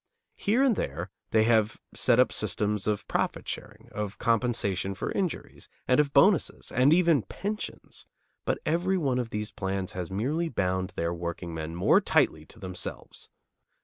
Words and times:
Here 0.37 0.63
and 0.63 0.75
there 0.75 1.11
they 1.29 1.43
have 1.43 1.79
set 1.93 2.19
up 2.19 2.33
systems 2.33 2.87
of 2.87 3.07
profit 3.07 3.47
sharing, 3.47 3.87
of 3.91 4.17
compensation 4.17 4.95
for 4.95 5.11
injuries, 5.11 5.69
and 5.87 5.99
of 5.99 6.11
bonuses, 6.11 6.71
and 6.71 6.91
even 6.91 7.21
pensions; 7.21 8.07
but 8.43 8.57
every 8.65 8.97
one 8.97 9.19
of 9.19 9.29
these 9.29 9.51
plans 9.51 9.91
has 9.91 10.09
merely 10.09 10.49
bound 10.49 10.89
their 10.95 11.13
workingmen 11.13 11.75
more 11.75 12.01
tightly 12.01 12.47
to 12.47 12.57
themselves. 12.57 13.29